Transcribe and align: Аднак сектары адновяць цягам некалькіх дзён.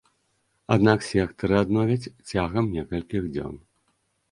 Аднак 0.75 1.03
сектары 1.07 1.55
адновяць 1.63 2.09
цягам 2.31 2.73
некалькіх 2.81 3.31
дзён. 3.33 3.55